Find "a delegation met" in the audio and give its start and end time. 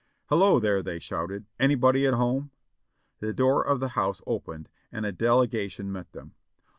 5.05-6.11